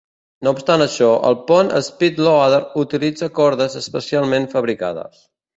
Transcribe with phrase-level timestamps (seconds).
[0.45, 5.25] No obstant això, el pont SpeedLoader utilitza cordes especialment fabricades.